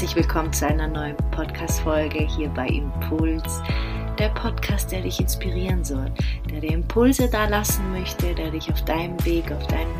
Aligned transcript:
herzlich 0.00 0.24
willkommen 0.24 0.50
zu 0.50 0.66
einer 0.66 0.88
neuen 0.88 1.14
Podcast-Folge 1.30 2.20
hier 2.20 2.48
bei 2.48 2.66
Impuls. 2.68 3.60
Der 4.18 4.30
Podcast, 4.30 4.90
der 4.90 5.02
dich 5.02 5.20
inspirieren 5.20 5.84
soll, 5.84 6.10
der 6.50 6.62
dir 6.62 6.72
Impulse 6.72 7.28
da 7.28 7.46
lassen 7.46 7.92
möchte, 7.92 8.34
der 8.34 8.50
dich 8.50 8.72
auf 8.72 8.82
deinem 8.86 9.22
Weg, 9.26 9.52
auf 9.52 9.66
deinem 9.66 9.92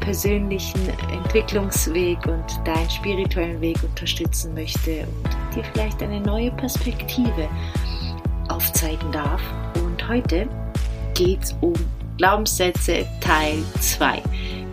persönlichen 0.00 0.90
Entwicklungsweg 1.10 2.18
und 2.26 2.44
deinen 2.66 2.90
spirituellen 2.90 3.58
Weg 3.62 3.82
unterstützen 3.82 4.52
möchte 4.52 5.06
und 5.06 5.56
dir 5.56 5.64
vielleicht 5.72 6.02
eine 6.02 6.20
neue 6.20 6.50
Perspektive 6.50 7.48
aufzeigen 8.48 9.10
darf. 9.10 9.40
Und 9.82 10.06
heute 10.06 10.50
geht 11.14 11.44
es 11.44 11.56
um 11.62 11.72
Glaubenssätze 12.16 13.06
Teil 13.20 13.62
2 13.80 14.22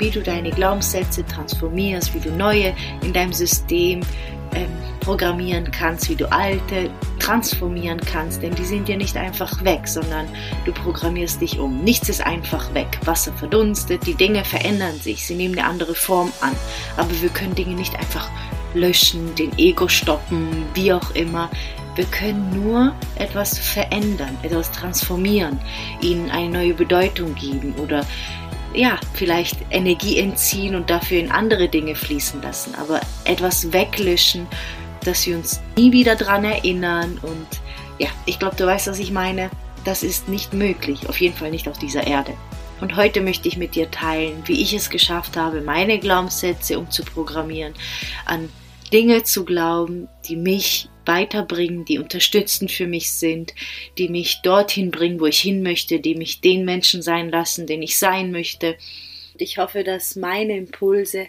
wie 0.04 0.10
du 0.10 0.22
deine 0.22 0.52
Glaubenssätze 0.52 1.26
transformierst, 1.26 2.14
wie 2.14 2.20
du 2.20 2.32
neue 2.32 2.76
in 3.04 3.14
deinem 3.14 3.34
System 3.34 4.02
ähm, 4.54 4.68
programmieren 5.00 5.72
kannst, 5.72 6.10
wie 6.10 6.16
du 6.16 6.30
alte 6.32 6.90
transformieren 7.20 8.00
kannst, 8.00 8.42
denn 8.42 8.54
die 8.56 8.66
sind 8.66 8.90
ja 8.90 8.98
nicht 8.98 9.16
einfach 9.16 9.64
weg, 9.64 9.88
sondern 9.88 10.28
du 10.66 10.74
programmierst 10.74 11.40
dich 11.42 11.60
um. 11.60 11.84
Nichts 11.84 12.10
ist 12.10 12.26
einfach 12.26 12.74
weg. 12.74 13.00
Wasser 13.06 13.34
verdunstet, 13.34 14.06
die 14.06 14.16
Dinge 14.16 14.44
verändern 14.44 14.96
sich, 15.00 15.26
sie 15.26 15.36
nehmen 15.36 15.58
eine 15.58 15.68
andere 15.68 15.96
Form 15.96 16.32
an. 16.42 16.56
Aber 16.98 17.10
wir 17.22 17.30
können 17.30 17.56
Dinge 17.56 17.76
nicht 17.76 17.96
einfach 17.96 18.30
löschen, 18.74 19.36
den 19.36 19.58
Ego 19.58 19.88
stoppen, 19.88 20.66
wie 20.74 20.92
auch 20.92 21.12
immer. 21.16 21.50
Wir 21.96 22.06
können 22.06 22.64
nur 22.64 22.96
etwas 23.16 23.60
verändern, 23.60 24.38
etwas 24.42 24.72
transformieren, 24.72 25.60
ihnen 26.02 26.32
eine 26.32 26.50
neue 26.50 26.74
Bedeutung 26.74 27.36
geben 27.36 27.76
oder 27.76 28.06
ja, 28.74 29.00
vielleicht 29.14 29.58
Energie 29.70 30.18
entziehen 30.18 30.74
und 30.74 30.90
dafür 30.90 31.20
in 31.20 31.32
andere 31.32 31.70
Dinge 31.70 31.94
fließen 31.96 32.42
lassen, 32.42 32.74
aber 32.76 33.00
etwas 33.26 33.72
weglöschen, 33.72 34.48
dass 35.06 35.28
wir 35.28 35.38
uns 35.38 35.62
nie 35.78 35.92
wieder 35.92 36.16
daran 36.16 36.44
erinnern 36.44 37.20
und 37.22 37.48
ja, 38.00 38.08
ich 38.26 38.40
glaube, 38.40 38.56
du 38.56 38.66
weißt, 38.66 38.88
was 38.88 39.00
ich 39.00 39.12
meine. 39.12 39.52
Das 39.86 40.02
ist 40.02 40.30
nicht 40.30 40.54
möglich, 40.54 41.08
auf 41.10 41.20
jeden 41.20 41.36
Fall 41.36 41.52
nicht 41.52 41.68
auf 41.68 41.78
dieser 41.78 42.08
Erde. 42.08 42.34
Und 42.82 42.96
heute 42.96 43.22
möchte 43.22 43.48
ich 43.48 43.58
mit 43.58 43.76
dir 43.76 43.92
teilen, 43.92 44.44
wie 44.46 44.62
ich 44.62 44.74
es 44.74 44.90
geschafft 44.90 45.38
habe, 45.38 45.62
meine 45.62 46.00
Glaubenssätze 46.00 46.80
umzuprogrammieren, 46.80 47.74
an 48.26 48.50
Dinge 48.92 49.24
zu 49.24 49.46
glauben, 49.46 50.08
die 50.26 50.36
mich 50.36 50.90
weiterbringen, 51.06 51.86
die 51.86 52.00
unterstützend 52.00 52.72
für 52.72 52.88
mich 52.88 53.12
sind, 53.12 53.54
die 53.98 54.10
mich 54.10 54.42
dorthin 54.44 54.92
bringen, 54.92 55.20
wo 55.20 55.26
ich 55.26 55.40
hin 55.40 55.64
möchte, 55.64 56.00
die 56.00 56.16
mich 56.16 56.42
den 56.42 56.66
Menschen 56.66 57.02
sein 57.02 57.30
lassen, 57.30 57.68
den 57.68 57.82
ich 57.82 57.98
sein 57.98 58.32
möchte. 58.32 58.78
Ich 59.38 59.58
hoffe, 59.58 59.84
dass 59.84 60.16
meine 60.16 60.58
Impulse 60.58 61.28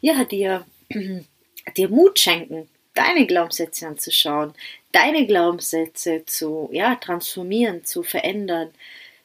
ja 0.00 0.24
dir, 0.24 0.64
dir 1.76 1.88
Mut 1.88 2.18
schenken, 2.18 2.68
deine 2.94 3.26
Glaubenssätze 3.26 3.86
anzuschauen, 3.86 4.54
deine 4.92 5.26
Glaubenssätze 5.26 6.24
zu 6.26 6.70
ja, 6.72 6.94
transformieren, 6.94 7.84
zu 7.84 8.02
verändern, 8.02 8.70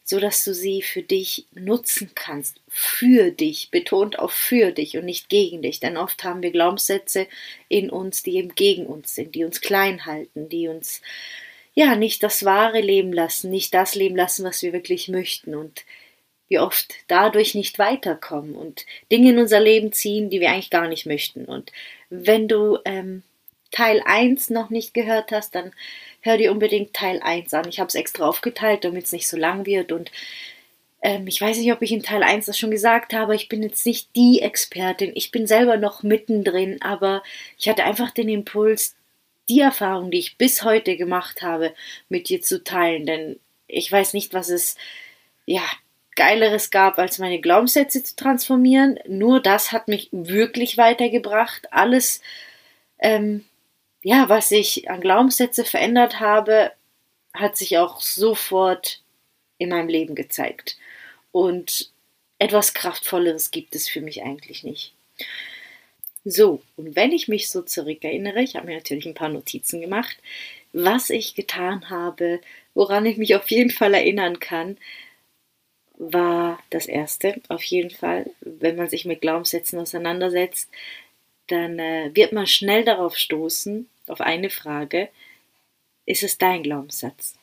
so 0.09 0.19
dass 0.19 0.43
du 0.43 0.55
sie 0.55 0.81
für 0.81 1.03
dich 1.03 1.45
nutzen 1.53 2.09
kannst, 2.15 2.61
für 2.67 3.29
dich, 3.29 3.69
betont 3.69 4.17
auch 4.17 4.31
für 4.31 4.71
dich 4.71 4.97
und 4.97 5.05
nicht 5.05 5.29
gegen 5.29 5.61
dich. 5.61 5.79
Denn 5.79 5.97
oft 5.97 6.23
haben 6.23 6.41
wir 6.41 6.49
Glaubenssätze 6.49 7.27
in 7.67 7.91
uns, 7.91 8.23
die 8.23 8.37
eben 8.37 8.55
gegen 8.55 8.87
uns 8.87 9.13
sind, 9.13 9.35
die 9.35 9.43
uns 9.43 9.61
klein 9.61 10.07
halten, 10.07 10.49
die 10.49 10.67
uns 10.67 11.03
ja 11.75 11.95
nicht 11.95 12.23
das 12.23 12.43
wahre 12.43 12.81
Leben 12.81 13.13
lassen, 13.13 13.51
nicht 13.51 13.71
das 13.75 13.93
Leben 13.93 14.15
lassen, 14.15 14.43
was 14.43 14.63
wir 14.63 14.73
wirklich 14.73 15.09
möchten 15.09 15.53
und 15.53 15.85
wir 16.47 16.63
oft 16.63 16.91
dadurch 17.07 17.53
nicht 17.53 17.77
weiterkommen 17.77 18.55
und 18.55 18.87
Dinge 19.11 19.29
in 19.29 19.37
unser 19.37 19.59
Leben 19.59 19.93
ziehen, 19.93 20.31
die 20.31 20.39
wir 20.39 20.49
eigentlich 20.49 20.71
gar 20.71 20.87
nicht 20.87 21.05
möchten. 21.05 21.45
Und 21.45 21.71
wenn 22.09 22.47
du 22.47 22.79
ähm, 22.83 23.21
Teil 23.71 24.01
1 24.05 24.49
noch 24.49 24.69
nicht 24.69 24.93
gehört 24.93 25.31
hast, 25.31 25.55
dann 25.55 25.71
hör 26.21 26.37
dir 26.37 26.51
unbedingt 26.51 26.93
Teil 26.93 27.21
1 27.21 27.53
an. 27.53 27.67
Ich 27.67 27.79
habe 27.79 27.87
es 27.87 27.95
extra 27.95 28.27
aufgeteilt, 28.27 28.83
damit 28.83 29.05
es 29.05 29.11
nicht 29.11 29.27
so 29.27 29.37
lang 29.37 29.65
wird. 29.65 29.91
Und 29.91 30.11
ähm, 31.01 31.27
ich 31.27 31.39
weiß 31.39 31.57
nicht, 31.57 31.71
ob 31.71 31.81
ich 31.81 31.91
in 31.91 32.03
Teil 32.03 32.23
1 32.23 32.45
das 32.45 32.57
schon 32.57 32.71
gesagt 32.71 33.13
habe. 33.13 33.35
Ich 33.35 33.49
bin 33.49 33.63
jetzt 33.63 33.85
nicht 33.85 34.15
die 34.15 34.41
Expertin. 34.41 35.11
Ich 35.15 35.31
bin 35.31 35.47
selber 35.47 35.77
noch 35.77 36.03
mittendrin, 36.03 36.81
aber 36.81 37.23
ich 37.57 37.69
hatte 37.69 37.85
einfach 37.85 38.11
den 38.11 38.29
Impuls, 38.29 38.95
die 39.47 39.61
Erfahrung, 39.61 40.11
die 40.11 40.19
ich 40.19 40.37
bis 40.37 40.63
heute 40.63 40.97
gemacht 40.97 41.41
habe, 41.41 41.73
mit 42.09 42.29
dir 42.29 42.41
zu 42.41 42.63
teilen. 42.63 43.05
Denn 43.05 43.39
ich 43.67 43.91
weiß 43.91 44.13
nicht, 44.13 44.33
was 44.33 44.49
es, 44.49 44.75
ja, 45.45 45.63
Geileres 46.15 46.69
gab, 46.69 46.99
als 46.99 47.17
meine 47.17 47.39
Glaubenssätze 47.39 48.03
zu 48.03 48.13
transformieren. 48.15 48.99
Nur 49.07 49.41
das 49.41 49.71
hat 49.71 49.87
mich 49.87 50.09
wirklich 50.11 50.77
weitergebracht. 50.77 51.71
Alles, 51.71 52.21
ähm, 52.99 53.45
ja, 54.01 54.29
was 54.29 54.51
ich 54.51 54.89
an 54.89 55.01
Glaubenssätze 55.01 55.65
verändert 55.65 56.19
habe, 56.19 56.71
hat 57.33 57.57
sich 57.57 57.77
auch 57.77 58.01
sofort 58.01 59.01
in 59.57 59.69
meinem 59.69 59.89
Leben 59.89 60.15
gezeigt. 60.15 60.77
Und 61.31 61.91
etwas 62.39 62.73
Kraftvolleres 62.73 63.51
gibt 63.51 63.75
es 63.75 63.89
für 63.89 64.01
mich 64.01 64.23
eigentlich 64.23 64.63
nicht. 64.63 64.93
So, 66.25 66.61
und 66.75 66.95
wenn 66.95 67.11
ich 67.11 67.27
mich 67.27 67.49
so 67.49 67.61
zurückerinnere, 67.61 68.41
ich 68.41 68.55
habe 68.55 68.67
mir 68.67 68.75
natürlich 68.75 69.05
ein 69.05 69.13
paar 69.13 69.29
Notizen 69.29 69.81
gemacht, 69.81 70.17
was 70.73 71.09
ich 71.09 71.35
getan 71.35 71.89
habe, 71.89 72.41
woran 72.73 73.05
ich 73.05 73.17
mich 73.17 73.35
auf 73.35 73.49
jeden 73.51 73.71
Fall 73.71 73.93
erinnern 73.93 74.39
kann, 74.39 74.77
war 75.97 76.59
das 76.69 76.85
erste, 76.85 77.41
auf 77.49 77.63
jeden 77.63 77.89
Fall, 77.89 78.29
wenn 78.41 78.77
man 78.77 78.89
sich 78.89 79.05
mit 79.05 79.21
Glaubenssätzen 79.21 79.79
auseinandersetzt, 79.79 80.69
dann 81.51 81.79
äh, 81.79 82.11
wird 82.13 82.31
man 82.31 82.47
schnell 82.47 82.83
darauf 82.83 83.17
stoßen, 83.17 83.89
auf 84.07 84.21
eine 84.21 84.49
Frage, 84.49 85.09
ist 86.05 86.23
es 86.23 86.37
dein 86.37 86.63
Glaubenssatz? 86.63 87.35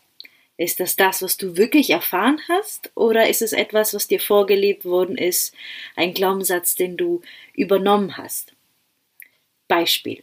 Ist 0.58 0.80
das 0.80 0.96
das, 0.96 1.22
was 1.22 1.36
du 1.36 1.56
wirklich 1.56 1.90
erfahren 1.90 2.40
hast, 2.48 2.90
oder 2.94 3.28
ist 3.28 3.42
es 3.42 3.52
etwas, 3.52 3.92
was 3.92 4.08
dir 4.08 4.20
vorgelebt 4.20 4.84
worden 4.84 5.18
ist, 5.18 5.54
ein 5.96 6.14
Glaubenssatz, 6.14 6.74
den 6.74 6.96
du 6.96 7.20
übernommen 7.54 8.16
hast? 8.16 8.52
Beispiel. 9.68 10.22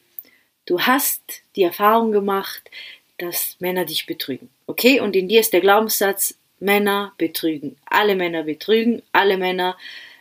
Du 0.65 0.79
hast 0.81 1.43
die 1.55 1.63
Erfahrung 1.63 2.11
gemacht, 2.11 2.69
dass 3.17 3.57
Männer 3.59 3.85
dich 3.85 4.05
betrügen. 4.05 4.49
Okay? 4.65 4.99
Und 4.99 5.15
in 5.15 5.27
dir 5.27 5.39
ist 5.39 5.53
der 5.53 5.61
Glaubenssatz, 5.61 6.37
Männer 6.59 7.13
betrügen. 7.17 7.77
Alle 7.85 8.15
Männer 8.15 8.43
betrügen, 8.43 9.03
alle 9.11 9.37
Männer 9.37 9.77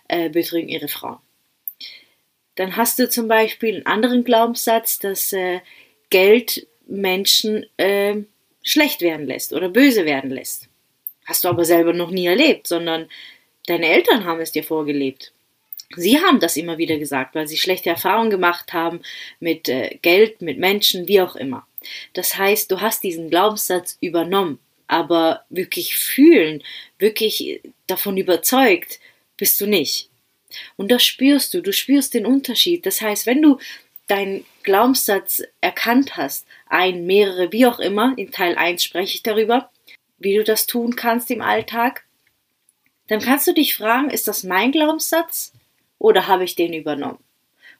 äh, 0.09 0.29
betrügen 0.29 0.69
ihre 0.69 0.89
Frauen. 0.89 1.21
Dann 2.57 2.77
hast 2.77 2.99
du 2.99 3.09
zum 3.09 3.29
Beispiel 3.29 3.77
einen 3.77 3.87
anderen 3.87 4.25
Glaubenssatz, 4.25 4.99
dass 4.99 5.33
äh, 5.33 5.61
Geld 6.11 6.67
Menschen 6.87 7.67
äh, 7.79 8.17
schlecht 8.63 9.01
werden 9.01 9.27
lässt 9.27 9.53
oder 9.53 9.69
böse 9.69 10.05
werden 10.05 10.31
lässt. 10.31 10.69
Hast 11.25 11.45
du 11.45 11.49
aber 11.49 11.65
selber 11.65 11.93
noch 11.93 12.11
nie 12.11 12.27
erlebt, 12.27 12.67
sondern 12.67 13.09
deine 13.67 13.87
Eltern 13.87 14.25
haben 14.25 14.41
es 14.41 14.53
dir 14.53 14.65
vorgelebt. 14.65 15.33
Sie 15.97 16.21
haben 16.21 16.41
das 16.41 16.57
immer 16.57 16.79
wieder 16.79 16.99
gesagt, 16.99 17.35
weil 17.35 17.47
sie 17.47 17.59
schlechte 17.59 17.91
Erfahrungen 17.91 18.31
gemacht 18.31 18.73
haben 18.73 19.03
mit 19.41 19.69
äh, 19.69 19.99
Geld, 20.03 20.43
mit 20.43 20.59
Menschen, 20.59 21.07
wie 21.07 21.21
auch 21.21 21.37
immer. 21.37 21.67
Das 22.13 22.37
heißt, 22.37 22.71
du 22.71 22.81
hast 22.81 23.03
diesen 23.03 23.31
Glaubenssatz 23.31 23.99
übernommen, 24.01 24.59
aber 24.87 25.45
wirklich 25.51 25.97
fühlen, 25.97 26.63
wirklich 26.99 27.61
davon 27.87 28.17
überzeugt 28.17 29.01
bist 29.37 29.61
du 29.61 29.67
nicht. 29.67 30.09
Und 30.77 30.91
das 30.91 31.05
spürst 31.05 31.55
du, 31.55 31.61
du 31.61 31.73
spürst 31.73 32.15
den 32.15 32.27
Unterschied. 32.27 32.87
Das 32.87 33.01
heißt, 33.01 33.27
wenn 33.27 33.43
du 33.43 33.59
deinen 34.07 34.45
Glaubenssatz 34.63 35.43
erkannt 35.61 36.17
hast, 36.17 36.47
ein, 36.67 37.07
mehrere, 37.07 37.53
wie 37.53 37.67
auch 37.67 37.79
immer, 37.79 38.15
in 38.17 38.31
Teil 38.31 38.57
1 38.57 38.83
spreche 38.83 39.15
ich 39.15 39.23
darüber, 39.23 39.71
wie 40.19 40.37
du 40.37 40.45
das 40.45 40.67
tun 40.67 40.97
kannst 40.97 41.31
im 41.31 41.43
Alltag, 41.43 42.05
dann 43.09 43.21
kannst 43.21 43.47
du 43.47 43.53
dich 43.53 43.75
fragen, 43.75 44.11
ist 44.11 44.29
das 44.29 44.45
mein 44.45 44.73
Glaubenssatz 44.73 45.53
oder 45.99 46.29
habe 46.29 46.45
ich 46.45 46.55
den 46.55 46.73
übernommen? 46.73 47.19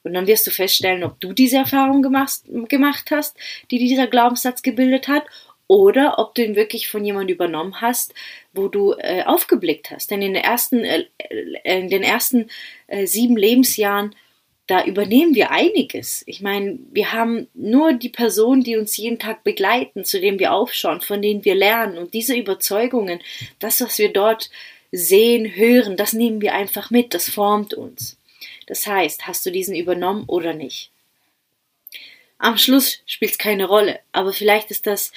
Und 0.03 0.15
dann 0.15 0.27
wirst 0.27 0.47
du 0.47 0.51
feststellen, 0.51 1.05
ob 1.05 1.21
du 1.21 1.33
diese 1.33 1.59
Erfahrung 1.59 2.03
gemacht, 2.03 3.11
hast, 3.11 3.37
die 3.71 3.79
dieser 3.79 4.09
Glaubenssatz 4.09 4.63
gebildet 4.63 5.07
hat, 5.07 5.25
oder 5.73 6.19
ob 6.19 6.35
du 6.35 6.45
ihn 6.45 6.55
wirklich 6.55 6.91
von 6.91 7.03
jemandem 7.03 7.35
übernommen 7.35 7.81
hast, 7.81 8.13
wo 8.53 8.69
du 8.69 8.93
äh, 8.99 9.23
aufgeblickt 9.23 9.91
hast. 9.91 10.11
Denn 10.11 10.21
in, 10.21 10.35
ersten, 10.35 10.85
äh, 10.85 11.07
äh 11.17 11.81
in 11.81 11.89
den 11.89 12.03
ersten 12.03 12.51
äh, 12.89 13.07
sieben 13.07 13.39
Lebensjahren 13.39 14.15
da 14.67 14.85
übernehmen 14.85 15.35
wir 15.35 15.51
einiges. 15.51 16.25
Ich 16.27 16.43
meine, 16.43 16.79
wir 16.93 17.13
haben 17.13 17.49
nur 17.55 17.95
die 17.95 18.11
Personen, 18.11 18.63
die 18.63 18.77
uns 18.77 18.99
jeden 18.99 19.19
Tag 19.19 19.45
begleiten, 19.45 20.05
zu 20.05 20.21
denen 20.21 20.39
wir 20.39 20.53
aufschauen, 20.53 21.01
von 21.01 21.23
denen 21.23 21.43
wir 21.45 21.55
lernen. 21.55 21.97
Und 21.97 22.13
diese 22.13 22.37
Überzeugungen, 22.37 23.21
das, 23.59 23.81
was 23.81 23.99
wir 23.99 24.13
dort 24.13 24.51
sehen, 24.93 25.57
hören, 25.57 25.97
das 25.97 26.13
nehmen 26.13 26.43
wir 26.43 26.55
einfach 26.55 26.91
mit, 26.91 27.15
das 27.15 27.31
formt 27.31 27.73
uns. 27.73 28.19
Das 28.67 28.87
heißt, 28.87 29.27
hast 29.27 29.47
du 29.47 29.51
diesen 29.51 29.75
übernommen 29.75 30.25
oder 30.27 30.53
nicht? 30.53 30.91
Am 32.39 32.59
Schluss 32.59 33.01
spielt 33.07 33.33
es 33.33 33.39
keine 33.39 33.67
Rolle, 33.67 34.01
aber 34.13 34.35
vielleicht 34.35 34.71
ist 34.71 34.87
das 34.87 35.13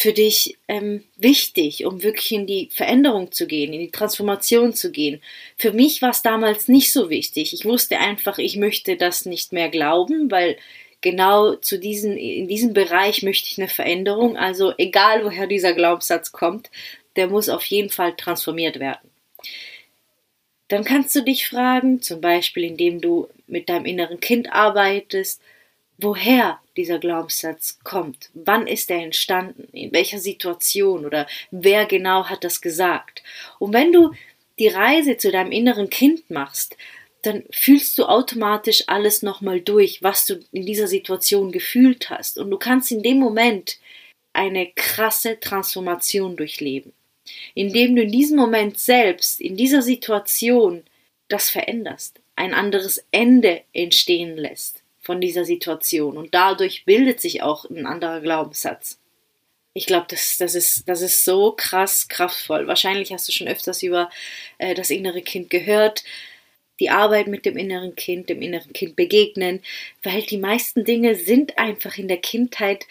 für 0.00 0.14
dich 0.14 0.56
ähm, 0.66 1.04
wichtig, 1.18 1.84
um 1.84 2.02
wirklich 2.02 2.32
in 2.32 2.46
die 2.46 2.70
Veränderung 2.72 3.32
zu 3.32 3.46
gehen, 3.46 3.74
in 3.74 3.80
die 3.80 3.90
Transformation 3.90 4.72
zu 4.72 4.90
gehen. 4.90 5.20
Für 5.58 5.72
mich 5.72 6.00
war 6.00 6.08
es 6.08 6.22
damals 6.22 6.68
nicht 6.68 6.90
so 6.90 7.10
wichtig. 7.10 7.52
Ich 7.52 7.66
wusste 7.66 7.98
einfach, 7.98 8.38
ich 8.38 8.56
möchte 8.56 8.96
das 8.96 9.26
nicht 9.26 9.52
mehr 9.52 9.68
glauben, 9.68 10.30
weil 10.30 10.56
genau 11.02 11.54
zu 11.56 11.78
diesen, 11.78 12.16
in 12.16 12.48
diesem 12.48 12.72
Bereich 12.72 13.22
möchte 13.22 13.50
ich 13.50 13.58
eine 13.58 13.68
Veränderung. 13.68 14.38
Also 14.38 14.72
egal 14.78 15.22
woher 15.22 15.46
dieser 15.46 15.74
Glaubenssatz 15.74 16.32
kommt, 16.32 16.70
der 17.16 17.26
muss 17.26 17.50
auf 17.50 17.66
jeden 17.66 17.90
Fall 17.90 18.16
transformiert 18.16 18.80
werden. 18.80 19.10
Dann 20.68 20.82
kannst 20.82 21.14
du 21.14 21.22
dich 21.22 21.46
fragen, 21.46 22.00
zum 22.00 22.22
Beispiel 22.22 22.64
indem 22.64 23.02
du 23.02 23.28
mit 23.46 23.68
deinem 23.68 23.84
inneren 23.84 24.18
Kind 24.18 24.50
arbeitest, 24.50 25.42
woher 26.02 26.60
dieser 26.76 26.98
Glaubenssatz 26.98 27.78
kommt. 27.84 28.30
Wann 28.34 28.66
ist 28.66 28.90
er 28.90 28.98
entstanden? 28.98 29.68
In 29.72 29.92
welcher 29.92 30.18
Situation? 30.18 31.04
Oder 31.04 31.26
wer 31.50 31.86
genau 31.86 32.24
hat 32.24 32.44
das 32.44 32.60
gesagt? 32.60 33.22
Und 33.58 33.72
wenn 33.72 33.92
du 33.92 34.12
die 34.58 34.68
Reise 34.68 35.16
zu 35.16 35.30
deinem 35.30 35.52
inneren 35.52 35.90
Kind 35.90 36.30
machst, 36.30 36.76
dann 37.22 37.44
fühlst 37.50 37.98
du 37.98 38.04
automatisch 38.04 38.84
alles 38.86 39.22
nochmal 39.22 39.60
durch, 39.60 40.02
was 40.02 40.26
du 40.26 40.40
in 40.52 40.64
dieser 40.64 40.86
Situation 40.86 41.52
gefühlt 41.52 42.08
hast. 42.08 42.38
Und 42.38 42.50
du 42.50 42.56
kannst 42.56 42.90
in 42.92 43.02
dem 43.02 43.18
Moment 43.18 43.78
eine 44.32 44.70
krasse 44.74 45.38
Transformation 45.38 46.36
durchleben. 46.36 46.92
Indem 47.54 47.96
du 47.96 48.02
in 48.02 48.12
diesem 48.12 48.36
Moment 48.36 48.78
selbst, 48.78 49.40
in 49.40 49.56
dieser 49.56 49.82
Situation, 49.82 50.84
das 51.28 51.50
veränderst, 51.50 52.20
ein 52.36 52.54
anderes 52.54 53.04
Ende 53.10 53.62
entstehen 53.72 54.36
lässt 54.36 54.79
von 55.10 55.20
dieser 55.20 55.44
Situation. 55.44 56.16
Und 56.16 56.36
dadurch 56.36 56.84
bildet 56.84 57.20
sich 57.20 57.42
auch 57.42 57.68
ein 57.68 57.84
anderer 57.84 58.20
Glaubenssatz. 58.20 59.00
Ich 59.72 59.86
glaube, 59.86 60.06
das, 60.08 60.38
das, 60.38 60.54
ist, 60.54 60.88
das 60.88 61.02
ist 61.02 61.24
so 61.24 61.50
krass 61.50 62.06
kraftvoll. 62.06 62.68
Wahrscheinlich 62.68 63.12
hast 63.12 63.26
du 63.26 63.32
schon 63.32 63.48
öfters 63.48 63.82
über 63.82 64.08
äh, 64.58 64.72
das 64.72 64.88
innere 64.90 65.22
Kind 65.22 65.50
gehört, 65.50 66.04
die 66.78 66.90
Arbeit 66.90 67.26
mit 67.26 67.44
dem 67.44 67.56
inneren 67.56 67.96
Kind, 67.96 68.28
dem 68.28 68.40
inneren 68.40 68.72
Kind 68.72 68.94
begegnen, 68.94 69.62
weil 70.04 70.22
die 70.22 70.38
meisten 70.38 70.84
Dinge 70.84 71.16
sind 71.16 71.58
einfach 71.58 71.98
in 71.98 72.06
der 72.06 72.18
Kindheit 72.18 72.86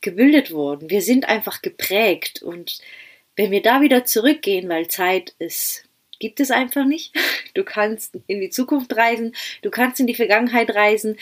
gebildet 0.00 0.52
worden. 0.52 0.90
Wir 0.90 1.02
sind 1.02 1.28
einfach 1.28 1.60
geprägt 1.60 2.40
und 2.40 2.78
wenn 3.34 3.50
wir 3.50 3.62
da 3.62 3.80
wieder 3.80 4.04
zurückgehen, 4.04 4.68
weil 4.68 4.86
Zeit 4.86 5.34
ist 5.40 5.88
gibt 6.20 6.40
es 6.40 6.50
einfach 6.50 6.84
nicht. 6.84 7.12
Du 7.54 7.62
kannst 7.62 8.18
in 8.26 8.40
die 8.40 8.50
Zukunft 8.50 8.96
reisen, 8.96 9.32
du 9.62 9.70
kannst 9.70 10.00
in 10.00 10.08
die 10.08 10.14
Vergangenheit 10.14 10.74
reisen, 10.74 11.16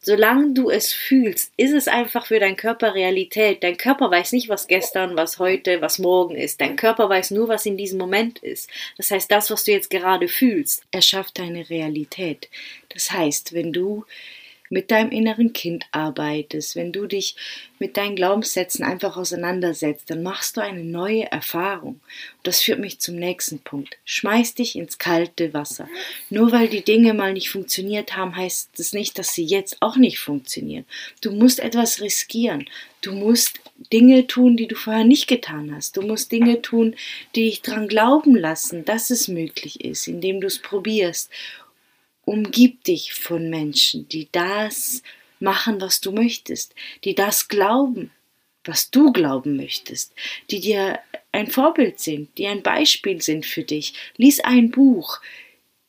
solange 0.00 0.54
du 0.54 0.70
es 0.70 0.92
fühlst, 0.92 1.52
ist 1.56 1.72
es 1.72 1.88
einfach 1.88 2.26
für 2.26 2.40
deinen 2.40 2.56
Körper 2.56 2.94
Realität. 2.94 3.62
Dein 3.62 3.76
Körper 3.76 4.10
weiß 4.10 4.32
nicht, 4.32 4.48
was 4.48 4.66
gestern, 4.66 5.16
was 5.16 5.38
heute, 5.38 5.80
was 5.82 5.98
morgen 5.98 6.36
ist. 6.36 6.60
Dein 6.60 6.76
Körper 6.76 7.08
weiß 7.08 7.32
nur, 7.32 7.48
was 7.48 7.66
in 7.66 7.76
diesem 7.76 7.98
Moment 7.98 8.38
ist. 8.38 8.70
Das 8.96 9.10
heißt, 9.10 9.30
das, 9.30 9.50
was 9.50 9.64
du 9.64 9.72
jetzt 9.72 9.90
gerade 9.90 10.28
fühlst, 10.28 10.84
erschafft 10.90 11.38
deine 11.38 11.68
Realität. 11.68 12.48
Das 12.88 13.10
heißt, 13.10 13.52
wenn 13.52 13.72
du 13.72 14.04
mit 14.70 14.92
deinem 14.92 15.10
inneren 15.10 15.52
Kind 15.52 15.84
arbeitest, 15.90 16.76
wenn 16.76 16.92
du 16.92 17.06
dich 17.06 17.34
mit 17.80 17.96
deinen 17.96 18.14
Glaubenssätzen 18.14 18.84
einfach 18.84 19.16
auseinandersetzt, 19.16 20.10
dann 20.10 20.22
machst 20.22 20.56
du 20.56 20.60
eine 20.60 20.84
neue 20.84 21.30
Erfahrung. 21.30 21.94
Und 21.94 22.44
das 22.44 22.60
führt 22.60 22.78
mich 22.78 23.00
zum 23.00 23.16
nächsten 23.16 23.58
Punkt. 23.58 23.98
Schmeiß 24.04 24.54
dich 24.54 24.76
ins 24.76 24.98
kalte 24.98 25.52
Wasser. 25.52 25.88
Nur 26.30 26.52
weil 26.52 26.68
die 26.68 26.84
Dinge 26.84 27.14
mal 27.14 27.32
nicht 27.32 27.50
funktioniert 27.50 28.16
haben, 28.16 28.36
heißt 28.36 28.70
das 28.76 28.92
nicht, 28.92 29.18
dass 29.18 29.32
sie 29.34 29.44
jetzt 29.44 29.78
auch 29.80 29.96
nicht 29.96 30.20
funktionieren. 30.20 30.84
Du 31.20 31.32
musst 31.32 31.58
etwas 31.58 32.00
riskieren. 32.00 32.66
Du 33.00 33.12
musst 33.12 33.60
Dinge 33.92 34.26
tun, 34.26 34.58
die 34.58 34.68
du 34.68 34.76
vorher 34.76 35.04
nicht 35.04 35.26
getan 35.26 35.74
hast. 35.74 35.96
Du 35.96 36.02
musst 36.02 36.30
Dinge 36.30 36.60
tun, 36.60 36.94
die 37.34 37.46
dich 37.46 37.62
daran 37.62 37.88
glauben 37.88 38.36
lassen, 38.36 38.84
dass 38.84 39.08
es 39.10 39.26
möglich 39.26 39.82
ist, 39.82 40.06
indem 40.06 40.40
du 40.40 40.46
es 40.46 40.58
probierst 40.58 41.30
umgib 42.30 42.84
dich 42.84 43.12
von 43.12 43.50
Menschen, 43.50 44.08
die 44.08 44.28
das 44.30 45.02
machen, 45.40 45.80
was 45.80 46.00
du 46.00 46.12
möchtest, 46.12 46.76
die 47.02 47.16
das 47.16 47.48
glauben, 47.48 48.12
was 48.62 48.92
du 48.92 49.10
glauben 49.12 49.56
möchtest, 49.56 50.14
die 50.48 50.60
dir 50.60 51.00
ein 51.32 51.48
Vorbild 51.48 51.98
sind, 51.98 52.28
die 52.38 52.46
ein 52.46 52.62
Beispiel 52.62 53.20
sind 53.20 53.46
für 53.46 53.64
dich. 53.64 53.94
Lies 54.16 54.38
ein 54.38 54.70
Buch, 54.70 55.18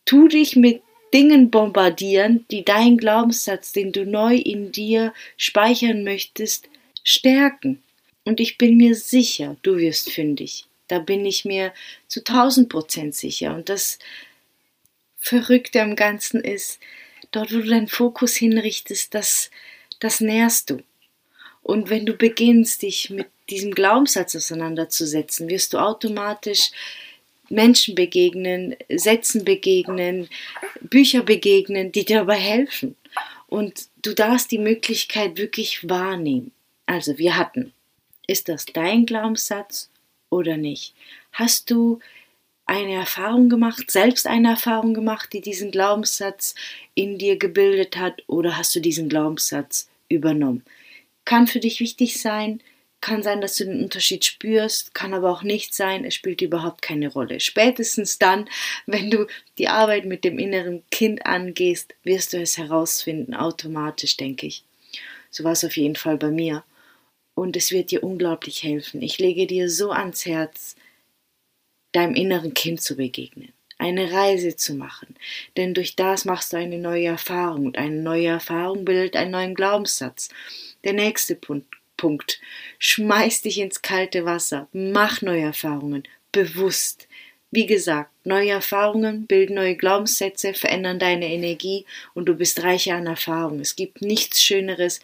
tu 0.03 0.27
dich 0.27 0.55
mit 0.55 0.81
Dingen 1.13 1.51
bombardieren, 1.51 2.43
die 2.49 2.65
deinen 2.65 2.97
Glaubenssatz, 2.97 3.71
den 3.71 3.91
du 3.91 4.03
neu 4.03 4.35
in 4.35 4.71
dir 4.71 5.13
speichern 5.37 6.03
möchtest, 6.03 6.69
stärken. 7.03 7.83
Und 8.23 8.39
ich 8.39 8.57
bin 8.57 8.77
mir 8.77 8.95
sicher, 8.95 9.57
du 9.61 9.77
wirst 9.77 10.09
fündig. 10.09 10.65
Da 10.87 10.97
bin 10.97 11.23
ich 11.23 11.45
mir 11.45 11.71
zu 12.07 12.23
tausend 12.23 12.69
Prozent 12.69 13.13
sicher. 13.13 13.53
Und 13.53 13.69
das 13.69 13.99
Verrückte 15.21 15.81
am 15.81 15.95
Ganzen 15.95 16.41
ist, 16.41 16.79
dort, 17.31 17.53
wo 17.53 17.59
du 17.59 17.67
deinen 17.67 17.87
Fokus 17.87 18.35
hinrichtest, 18.35 19.13
das, 19.13 19.51
das 19.99 20.19
nährst 20.19 20.69
du. 20.71 20.81
Und 21.61 21.89
wenn 21.89 22.05
du 22.05 22.13
beginnst, 22.13 22.81
dich 22.81 23.11
mit 23.11 23.27
diesem 23.49 23.71
Glaubenssatz 23.73 24.35
auseinanderzusetzen, 24.35 25.47
wirst 25.47 25.73
du 25.73 25.77
automatisch 25.77 26.71
Menschen 27.49 27.95
begegnen, 27.95 28.75
Sätzen 28.89 29.45
begegnen, 29.45 30.27
Bücher 30.81 31.21
begegnen, 31.21 31.91
die 31.91 32.03
dir 32.03 32.19
dabei 32.19 32.37
helfen. 32.37 32.95
Und 33.47 33.89
du 34.01 34.13
darfst 34.13 34.51
die 34.51 34.57
Möglichkeit 34.57 35.37
wirklich 35.37 35.87
wahrnehmen. 35.87 36.51
Also 36.85 37.17
wir 37.17 37.37
hatten, 37.37 37.73
ist 38.25 38.49
das 38.49 38.65
dein 38.65 39.05
Glaubenssatz 39.05 39.89
oder 40.29 40.57
nicht? 40.57 40.95
Hast 41.33 41.69
du 41.69 41.99
eine 42.71 42.93
Erfahrung 42.93 43.49
gemacht, 43.49 43.91
selbst 43.91 44.25
eine 44.27 44.51
Erfahrung 44.51 44.93
gemacht, 44.93 45.33
die 45.33 45.41
diesen 45.41 45.71
Glaubenssatz 45.71 46.55
in 46.95 47.17
dir 47.17 47.37
gebildet 47.37 47.97
hat, 47.97 48.23
oder 48.27 48.57
hast 48.57 48.73
du 48.73 48.79
diesen 48.79 49.09
Glaubenssatz 49.09 49.89
übernommen? 50.07 50.63
Kann 51.25 51.47
für 51.47 51.59
dich 51.59 51.81
wichtig 51.81 52.21
sein, 52.21 52.61
kann 53.01 53.23
sein, 53.23 53.41
dass 53.41 53.57
du 53.57 53.65
den 53.65 53.83
Unterschied 53.83 54.23
spürst, 54.23 54.93
kann 54.93 55.13
aber 55.13 55.31
auch 55.31 55.43
nicht 55.43 55.75
sein, 55.75 56.05
es 56.05 56.15
spielt 56.15 56.41
überhaupt 56.41 56.81
keine 56.81 57.09
Rolle. 57.11 57.41
Spätestens 57.41 58.19
dann, 58.19 58.47
wenn 58.85 59.11
du 59.11 59.27
die 59.57 59.67
Arbeit 59.67 60.05
mit 60.05 60.23
dem 60.23 60.39
inneren 60.39 60.81
Kind 60.91 61.25
angehst, 61.25 61.93
wirst 62.03 62.31
du 62.31 62.37
es 62.37 62.57
herausfinden, 62.57 63.33
automatisch, 63.33 64.15
denke 64.15 64.47
ich. 64.47 64.63
So 65.29 65.43
war 65.43 65.51
es 65.51 65.65
auf 65.65 65.75
jeden 65.75 65.97
Fall 65.97 66.15
bei 66.15 66.29
mir. 66.29 66.63
Und 67.33 67.57
es 67.57 67.71
wird 67.71 67.91
dir 67.91 68.01
unglaublich 68.01 68.63
helfen. 68.63 69.01
Ich 69.01 69.17
lege 69.17 69.45
dir 69.45 69.69
so 69.69 69.91
ans 69.91 70.25
Herz, 70.25 70.75
deinem 71.91 72.15
inneren 72.15 72.53
Kind 72.53 72.81
zu 72.81 72.95
begegnen, 72.95 73.51
eine 73.77 74.11
Reise 74.11 74.55
zu 74.55 74.73
machen, 74.75 75.15
denn 75.57 75.73
durch 75.73 75.95
das 75.95 76.25
machst 76.25 76.53
du 76.53 76.57
eine 76.57 76.77
neue 76.77 77.07
Erfahrung 77.07 77.65
und 77.65 77.77
eine 77.77 78.01
neue 78.01 78.27
Erfahrung 78.27 78.85
bildet 78.85 79.15
einen 79.15 79.31
neuen 79.31 79.55
Glaubenssatz. 79.55 80.29
Der 80.83 80.93
nächste 80.93 81.35
Punkt, 81.35 81.75
Punkt. 82.01 82.41
Schmeiß 82.79 83.43
dich 83.43 83.59
ins 83.59 83.83
kalte 83.83 84.25
Wasser, 84.25 84.67
mach 84.73 85.21
neue 85.21 85.43
Erfahrungen, 85.43 86.03
bewusst. 86.31 87.07
Wie 87.51 87.67
gesagt, 87.67 88.09
neue 88.23 88.49
Erfahrungen 88.51 89.27
bilden 89.27 89.55
neue 89.55 89.75
Glaubenssätze, 89.75 90.53
verändern 90.53 90.97
deine 90.97 91.27
Energie 91.27 91.85
und 92.13 92.25
du 92.25 92.33
bist 92.33 92.63
reicher 92.63 92.95
an 92.95 93.05
Erfahrung. 93.05 93.59
Es 93.59 93.75
gibt 93.75 94.01
nichts 94.01 94.41
Schöneres, 94.41 95.01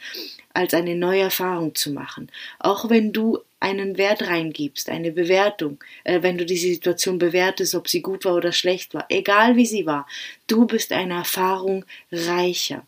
als 0.53 0.73
eine 0.73 0.95
neue 0.95 1.21
Erfahrung 1.21 1.75
zu 1.75 1.91
machen. 1.91 2.31
Auch 2.57 2.89
wenn 2.89 3.13
du 3.13 3.39
einen 3.59 3.97
Wert 3.97 4.23
reingibst, 4.23 4.89
eine 4.89 5.11
Bewertung, 5.11 5.83
äh, 6.03 6.21
wenn 6.21 6.37
du 6.37 6.45
diese 6.45 6.67
Situation 6.67 7.17
bewertest, 7.17 7.75
ob 7.75 7.87
sie 7.87 8.01
gut 8.01 8.25
war 8.25 8.35
oder 8.35 8.51
schlecht 8.51 8.93
war, 8.93 9.05
egal 9.09 9.55
wie 9.55 9.65
sie 9.65 9.85
war, 9.85 10.07
du 10.47 10.65
bist 10.65 10.91
eine 10.91 11.15
Erfahrung 11.15 11.85
reicher. 12.11 12.85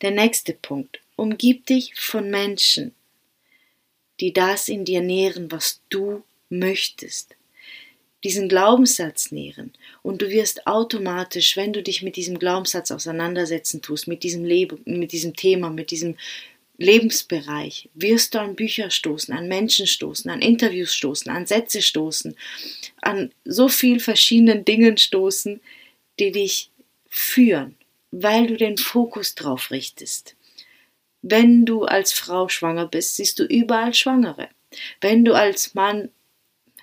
Der 0.00 0.10
nächste 0.10 0.54
Punkt. 0.54 1.00
Umgib 1.14 1.66
dich 1.66 1.94
von 1.94 2.30
Menschen, 2.30 2.94
die 4.18 4.32
das 4.32 4.68
in 4.68 4.84
dir 4.84 5.00
nähren, 5.00 5.52
was 5.52 5.80
du 5.88 6.24
möchtest. 6.48 7.36
Diesen 8.24 8.48
Glaubenssatz 8.48 9.32
nähren. 9.32 9.72
Und 10.02 10.22
du 10.22 10.30
wirst 10.30 10.66
automatisch, 10.66 11.56
wenn 11.56 11.72
du 11.72 11.82
dich 11.82 12.02
mit 12.02 12.16
diesem 12.16 12.38
Glaubenssatz 12.38 12.90
auseinandersetzen 12.90 13.82
tust, 13.82 14.06
mit 14.06 14.22
diesem 14.22 14.44
Leben, 14.44 14.80
mit 14.84 15.12
diesem 15.12 15.34
Thema, 15.34 15.70
mit 15.70 15.90
diesem 15.90 16.16
Lebensbereich 16.82 17.88
wirst 17.94 18.34
du 18.34 18.40
an 18.40 18.56
Bücher 18.56 18.90
stoßen, 18.90 19.32
an 19.32 19.48
Menschen 19.48 19.86
stoßen, 19.86 20.30
an 20.30 20.42
Interviews 20.42 20.94
stoßen, 20.94 21.30
an 21.30 21.46
Sätze 21.46 21.80
stoßen, 21.80 22.36
an 23.00 23.32
so 23.44 23.68
viel 23.68 24.00
verschiedenen 24.00 24.64
Dingen 24.64 24.98
stoßen, 24.98 25.60
die 26.18 26.32
dich 26.32 26.70
führen, 27.08 27.76
weil 28.10 28.46
du 28.48 28.56
den 28.56 28.76
Fokus 28.76 29.34
drauf 29.34 29.70
richtest. 29.70 30.36
Wenn 31.22 31.64
du 31.64 31.84
als 31.84 32.12
Frau 32.12 32.48
schwanger 32.48 32.86
bist, 32.86 33.16
siehst 33.16 33.38
du 33.38 33.44
überall 33.44 33.94
Schwangere. 33.94 34.48
Wenn 35.00 35.24
du 35.24 35.34
als 35.34 35.74
Mann 35.74 36.10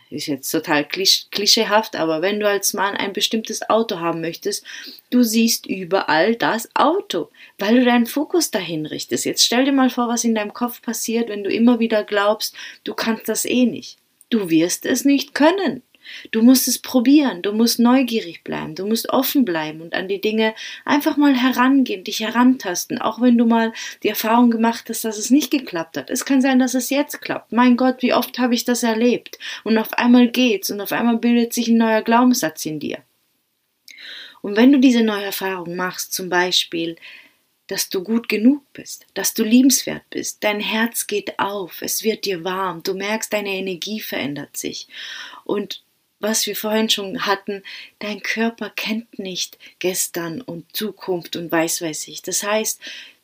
ist 0.09 0.27
jetzt 0.27 0.49
total 0.49 0.85
klischeehaft, 0.85 1.95
aber 1.95 2.21
wenn 2.21 2.39
du 2.39 2.47
als 2.47 2.73
Mann 2.73 2.95
ein 2.95 3.13
bestimmtes 3.13 3.69
Auto 3.69 3.99
haben 3.99 4.21
möchtest, 4.21 4.65
du 5.11 5.23
siehst 5.23 5.67
überall 5.67 6.35
das 6.35 6.69
Auto, 6.75 7.29
weil 7.57 7.75
du 7.75 7.85
deinen 7.85 8.07
Fokus 8.07 8.49
dahin 8.51 8.85
richtest. 8.85 9.25
Jetzt 9.25 9.45
stell 9.45 9.65
dir 9.65 9.71
mal 9.71 9.89
vor, 9.89 10.07
was 10.07 10.23
in 10.23 10.35
deinem 10.35 10.53
Kopf 10.53 10.81
passiert, 10.81 11.29
wenn 11.29 11.43
du 11.43 11.51
immer 11.51 11.79
wieder 11.79 12.03
glaubst, 12.03 12.55
du 12.83 12.93
kannst 12.93 13.29
das 13.29 13.45
eh 13.45 13.65
nicht. 13.65 13.97
Du 14.29 14.49
wirst 14.49 14.85
es 14.85 15.05
nicht 15.05 15.33
können. 15.33 15.83
Du 16.31 16.41
musst 16.41 16.67
es 16.67 16.79
probieren, 16.79 17.41
du 17.41 17.51
musst 17.51 17.79
neugierig 17.79 18.43
bleiben, 18.43 18.75
du 18.75 18.85
musst 18.85 19.09
offen 19.09 19.45
bleiben 19.45 19.81
und 19.81 19.93
an 19.93 20.07
die 20.07 20.21
Dinge 20.21 20.53
einfach 20.85 21.17
mal 21.17 21.35
herangehen, 21.35 22.03
dich 22.03 22.19
herantasten, 22.19 22.99
auch 22.99 23.21
wenn 23.21 23.37
du 23.37 23.45
mal 23.45 23.73
die 24.03 24.09
Erfahrung 24.09 24.51
gemacht 24.51 24.85
hast, 24.89 25.05
dass 25.05 25.17
es 25.17 25.29
nicht 25.29 25.51
geklappt 25.51 25.97
hat. 25.97 26.09
Es 26.09 26.25
kann 26.25 26.41
sein, 26.41 26.59
dass 26.59 26.73
es 26.73 26.89
jetzt 26.89 27.21
klappt. 27.21 27.51
Mein 27.51 27.77
Gott, 27.77 28.01
wie 28.01 28.13
oft 28.13 28.39
habe 28.39 28.53
ich 28.53 28.65
das 28.65 28.83
erlebt? 28.83 29.39
Und 29.63 29.77
auf 29.77 29.93
einmal 29.93 30.29
geht's 30.29 30.69
und 30.69 30.81
auf 30.81 30.91
einmal 30.91 31.17
bildet 31.17 31.53
sich 31.53 31.67
ein 31.67 31.77
neuer 31.77 32.01
Glaubenssatz 32.01 32.65
in 32.65 32.79
dir. 32.79 32.99
Und 34.41 34.55
wenn 34.55 34.71
du 34.71 34.79
diese 34.79 35.03
neue 35.03 35.25
Erfahrung 35.25 35.75
machst, 35.75 36.13
zum 36.13 36.29
Beispiel, 36.29 36.95
dass 37.67 37.89
du 37.89 38.03
gut 38.03 38.27
genug 38.27 38.63
bist, 38.73 39.05
dass 39.13 39.33
du 39.33 39.43
liebenswert 39.43 40.03
bist, 40.09 40.43
dein 40.43 40.59
Herz 40.59 41.05
geht 41.05 41.37
auf, 41.37 41.81
es 41.81 42.03
wird 42.03 42.25
dir 42.25 42.43
warm, 42.43 42.81
du 42.81 42.95
merkst, 42.95 43.31
deine 43.31 43.51
Energie 43.51 43.99
verändert 43.99 44.57
sich. 44.57 44.87
Und 45.43 45.83
was 46.19 46.45
wir 46.45 46.55
vorhin 46.55 46.89
schon 46.89 47.25
hatten, 47.25 47.63
dein 47.99 48.21
Körper 48.21 48.69
kennt 48.69 49.19
nicht 49.19 49.57
gestern 49.79 50.41
und 50.41 50.75
Zukunft 50.75 51.35
und 51.35 51.51
weiß 51.51 51.81
weiß 51.81 52.07
ich. 52.07 52.21
Das 52.21 52.43
heißt, 52.43 52.79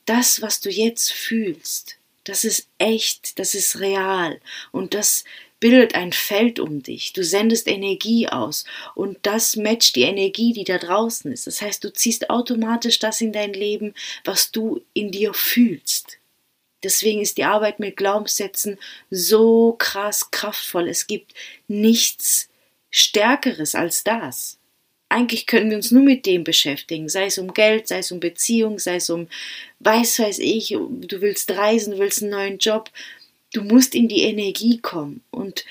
das, 0.06 0.42
was 0.42 0.62
du 0.62 0.70
jetzt 0.70 1.12
fühlst, 1.12 1.98
das 2.24 2.44
ist 2.44 2.68
echt, 2.78 3.38
das 3.40 3.54
ist 3.54 3.80
real 3.80 4.40
und 4.72 4.94
das 4.94 5.24
bildet 5.60 5.96
ein 5.96 6.12
Feld 6.12 6.60
um 6.60 6.84
dich. 6.84 7.14
Du 7.14 7.24
sendest 7.24 7.68
Energie 7.68 8.28
aus 8.28 8.66
und 8.94 9.18
das 9.24 9.56
matcht 9.56 9.96
die 9.96 10.04
Energie, 10.04 10.54
die 10.54 10.64
da 10.64 10.78
draußen 10.78 11.32
ist. 11.32 11.48
Das 11.48 11.62
heißt, 11.62 11.84
du 11.84 11.94
ziehst 11.94 12.30
automatisch 12.30 13.00
das 13.00 13.22
in 13.22 13.32
dein 13.32 13.54
Leben, 13.54 13.94
was 14.24 14.52
du 14.52 14.82
in 14.94 15.12
dir 15.12 15.34
fühlst. 15.34 16.18
Deswegen 16.84 17.22
ist 17.22 17.38
die 17.38 17.46
Arbeit 17.46 17.80
mit 17.80 17.98
Glaubenssätzen 17.98 18.78
so 19.10 19.76
krass 19.78 20.30
kraftvoll. 20.30 20.88
Es 20.88 21.08
gibt 21.08 21.34
nichts 21.68 22.50
Stärkeres 22.98 23.76
als 23.76 24.06
das. 24.06 24.58
Eigentlich 25.10 25.48
können 25.48 25.70
wir 25.70 25.76
uns 25.76 25.92
nur 25.92 26.02
mit 26.02 26.26
dem 26.26 26.46
beschäftigen, 26.46 27.10
sei 27.10 27.26
es 27.26 27.38
um 27.38 27.54
Geld, 27.54 27.90
sei 27.90 27.98
es 27.98 28.10
um 28.14 28.22
Beziehung, 28.22 28.80
sei 28.80 28.96
es 28.96 29.10
um 29.10 29.28
weiß 29.80 30.20
weiß 30.20 30.40
ich, 30.40 30.70
du 30.70 31.20
willst 31.20 31.52
reisen, 31.52 31.92
du 31.92 32.00
willst 32.00 32.22
einen 32.22 32.32
neuen 32.32 32.58
Job. 32.58 32.90
Du 33.52 33.64
musst 33.64 33.96
in 33.96 34.08
die 34.08 34.22
Energie 34.22 34.80
kommen 34.80 35.26
und 35.30 35.66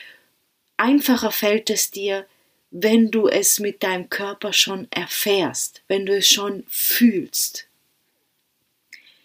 einfacher 0.77 1.33
fällt 1.33 1.71
es 1.71 1.91
dir, 1.91 2.27
wenn 2.71 3.11
du 3.11 3.27
es 3.27 3.59
mit 3.59 3.83
deinem 3.83 4.11
Körper 4.11 4.53
schon 4.53 4.87
erfährst, 4.91 5.83
wenn 5.89 6.05
du 6.05 6.15
es 6.19 6.29
schon 6.29 6.65
fühlst. 6.69 7.69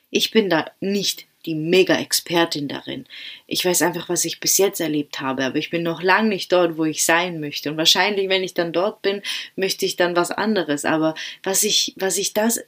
Ich 0.10 0.32
bin 0.32 0.50
da 0.50 0.72
nicht 0.80 1.28
die 1.46 1.56
Mega-Expertin 1.56 2.68
darin. 2.68 3.06
Ich 3.48 3.64
weiß 3.64 3.82
einfach, 3.82 4.10
was 4.10 4.26
ich 4.26 4.40
bis 4.40 4.58
jetzt 4.58 4.82
erlebt 4.82 5.22
habe, 5.22 5.46
aber 5.46 5.56
ich 5.58 5.70
bin 5.70 5.84
noch 5.84 6.02
lang 6.02 6.28
nicht 6.28 6.52
dort, 6.52 6.78
wo 6.78 6.86
ich 6.86 7.06
sein 7.06 7.40
möchte. 7.40 7.72
Und 7.72 7.78
wahrscheinlich, 7.78 8.30
wenn 8.30 8.44
ich 8.44 8.54
dann 8.54 8.74
dort 8.74 9.02
bin, 9.02 9.22
möchte 9.56 9.86
ich 9.86 9.96
dann 9.96 10.16
was 10.16 10.32
anderes. 10.32 10.86
Aber 10.86 11.16
was 11.44 11.64
ich, 11.64 11.94
was 11.98 12.18
ich 12.18 12.34
das, 12.34 12.64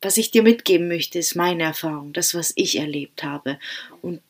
was 0.00 0.16
ich 0.16 0.30
dir 0.30 0.42
mitgeben 0.42 0.88
möchte, 0.88 1.18
ist 1.18 1.36
meine 1.36 1.62
Erfahrung, 1.64 2.12
das, 2.12 2.34
was 2.34 2.52
ich 2.56 2.78
erlebt 2.78 3.22
habe. 3.22 3.58
Und 4.02 4.20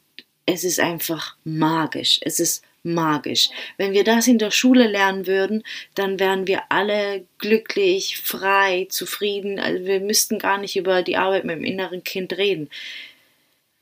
es 0.45 0.65
ist 0.65 0.81
einfach 0.81 1.37
magisch. 1.45 2.21
Es 2.23 2.41
ist 2.41 2.63
magisch. 2.83 3.51
Wenn 3.77 3.93
wir 3.93 4.05
das 4.05 4.27
in 4.27 4.39
der 4.39 4.51
Schule 4.51 4.87
lernen 4.87 5.27
würden, 5.27 5.63
dann 5.95 6.19
wären 6.19 6.47
wir 6.47 6.71
alle 6.71 7.25
glücklich, 7.39 8.19
frei, 8.19 8.87
zufrieden. 8.91 9.59
Also 9.59 9.85
wir 9.85 10.01
müssten 10.01 10.39
gar 10.39 10.59
nicht 10.59 10.77
über 10.77 11.03
die 11.03 11.17
Arbeit 11.17 11.45
mit 11.45 11.57
dem 11.57 11.65
inneren 11.65 12.05
Kind 12.05 12.37
reden. 12.37 12.71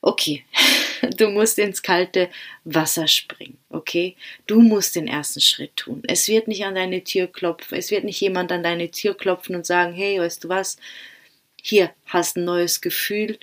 Okay, 0.06 0.44
du 1.16 1.30
musst 1.30 1.58
ins 1.58 1.82
kalte 1.82 2.30
Wasser 2.62 3.08
springen, 3.08 3.58
okay? 3.70 4.14
Du 4.46 4.60
musst 4.60 4.94
den 4.94 5.08
ersten 5.08 5.40
Schritt 5.40 5.74
tun. 5.74 6.04
Es 6.06 6.28
wird 6.28 6.46
nicht 6.46 6.64
an 6.64 6.76
deine 6.76 7.02
Tür 7.02 7.26
klopfen, 7.26 7.76
es 7.76 7.90
wird 7.90 8.04
nicht 8.04 8.20
jemand 8.20 8.52
an 8.52 8.62
deine 8.62 8.88
Tür 8.88 9.16
klopfen 9.16 9.56
und 9.56 9.66
sagen, 9.66 9.94
hey, 9.94 10.20
weißt 10.20 10.44
du 10.44 10.48
was? 10.48 10.76
Hier 11.60 11.90
hast 12.04 12.36
ein 12.36 12.44
neues 12.44 12.80
Gefühl, 12.80 13.36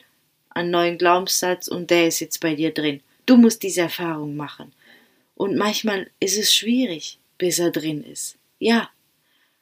einen 0.51 0.72
neuen 0.72 0.98
Glaubenssatz 0.98 1.67
und 1.67 1.89
der 1.89 2.08
ist 2.08 2.22
jetzt 2.22 2.39
bei 2.39 2.55
dir 2.55 2.74
drin. 2.74 3.01
Du 3.25 3.36
musst 3.36 3.62
diese 3.62 3.82
Erfahrung 3.82 4.38
machen. 4.38 4.72
Und 5.36 5.58
manchmal 5.58 6.10
ist 6.22 6.38
es 6.38 6.55
schwierig, 6.55 7.17
bis 7.38 7.60
er 7.60 7.72
drin 7.72 8.05
ist. 8.05 8.38
Ja, 8.60 8.89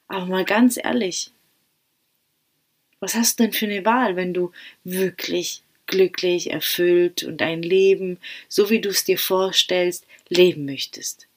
aber 0.06 0.26
mal 0.26 0.44
ganz 0.44 0.76
ehrlich, 0.76 1.32
was 3.00 3.16
hast 3.16 3.40
du 3.40 3.42
denn 3.42 3.52
für 3.52 3.66
eine 3.66 3.84
Wahl, 3.84 4.14
wenn 4.14 4.32
du 4.32 4.52
wirklich 4.84 5.64
glücklich, 5.92 6.50
erfüllt 6.50 7.22
und 7.22 7.42
ein 7.42 7.62
Leben, 7.62 8.18
so 8.48 8.70
wie 8.70 8.80
du 8.80 8.88
es 8.88 9.04
dir 9.04 9.18
vorstellst, 9.18 10.06
leben 10.28 10.64
möchtest? 10.64 11.28